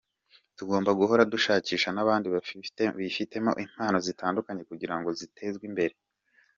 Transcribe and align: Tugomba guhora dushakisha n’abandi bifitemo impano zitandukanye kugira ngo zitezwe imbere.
Tugomba 0.57 0.91
guhora 0.99 1.29
dushakisha 1.33 1.89
n’abandi 1.93 2.27
bifitemo 2.99 3.51
impano 3.65 3.97
zitandukanye 4.07 4.61
kugira 4.69 4.95
ngo 4.97 5.09
zitezwe 5.19 5.63
imbere. 5.69 5.95